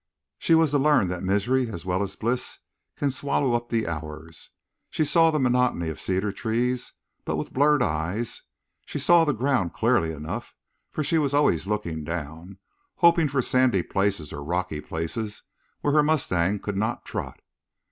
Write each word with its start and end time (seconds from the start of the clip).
She 0.39 0.55
was 0.55 0.71
to 0.71 0.79
learn 0.79 1.09
that 1.09 1.21
misery, 1.21 1.69
as 1.69 1.85
well 1.85 2.01
as 2.01 2.15
bliss, 2.15 2.57
can 2.97 3.11
swallow 3.11 3.53
up 3.53 3.69
the 3.69 3.87
hours. 3.87 4.49
She 4.89 5.05
saw 5.05 5.29
the 5.29 5.37
monotony 5.39 5.89
of 5.89 6.01
cedar 6.01 6.31
trees, 6.31 6.93
but 7.23 7.35
with 7.35 7.53
blurred 7.53 7.83
eyes; 7.83 8.41
she 8.87 8.97
saw 8.97 9.25
the 9.25 9.31
ground 9.33 9.73
clearly 9.73 10.11
enough, 10.11 10.55
for 10.89 11.03
she 11.03 11.19
was 11.19 11.35
always 11.35 11.67
looking 11.67 12.03
down, 12.03 12.57
hoping 12.95 13.27
for 13.27 13.43
sandy 13.43 13.83
places 13.83 14.33
or 14.33 14.43
rocky 14.43 14.81
places 14.81 15.43
where 15.81 15.93
her 15.93 16.01
mustang 16.01 16.57
could 16.57 16.77
not 16.77 17.05
trot. 17.05 17.39